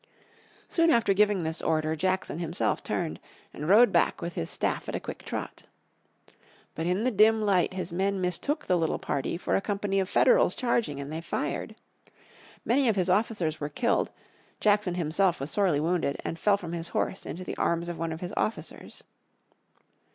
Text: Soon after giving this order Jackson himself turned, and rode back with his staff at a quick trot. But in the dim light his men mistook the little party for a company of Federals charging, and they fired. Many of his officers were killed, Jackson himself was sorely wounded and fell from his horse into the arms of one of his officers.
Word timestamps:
Soon 0.67 0.89
after 0.89 1.13
giving 1.13 1.43
this 1.43 1.61
order 1.61 1.95
Jackson 1.95 2.39
himself 2.39 2.81
turned, 2.81 3.19
and 3.53 3.69
rode 3.69 3.91
back 3.91 4.19
with 4.19 4.33
his 4.33 4.49
staff 4.49 4.89
at 4.89 4.95
a 4.95 4.99
quick 4.99 5.23
trot. 5.23 5.61
But 6.73 6.87
in 6.87 7.03
the 7.03 7.11
dim 7.11 7.39
light 7.43 7.75
his 7.75 7.93
men 7.93 8.19
mistook 8.19 8.65
the 8.65 8.77
little 8.79 8.97
party 8.97 9.37
for 9.37 9.55
a 9.55 9.61
company 9.61 9.99
of 9.99 10.09
Federals 10.09 10.55
charging, 10.55 10.99
and 10.99 11.13
they 11.13 11.21
fired. 11.21 11.75
Many 12.65 12.89
of 12.89 12.95
his 12.95 13.11
officers 13.11 13.59
were 13.59 13.69
killed, 13.69 14.09
Jackson 14.59 14.95
himself 14.95 15.39
was 15.39 15.51
sorely 15.51 15.79
wounded 15.79 16.19
and 16.25 16.39
fell 16.39 16.57
from 16.57 16.71
his 16.73 16.87
horse 16.87 17.23
into 17.27 17.43
the 17.43 17.57
arms 17.57 17.87
of 17.87 17.99
one 17.99 18.11
of 18.11 18.21
his 18.21 18.33
officers. 18.35 19.03